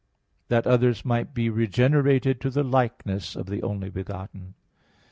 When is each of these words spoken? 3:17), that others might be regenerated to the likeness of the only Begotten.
3:17), 0.45 0.47
that 0.49 0.65
others 0.65 1.05
might 1.05 1.31
be 1.31 1.47
regenerated 1.47 2.41
to 2.41 2.49
the 2.49 2.63
likeness 2.63 3.35
of 3.35 3.45
the 3.45 3.61
only 3.61 3.91
Begotten. 3.91 4.55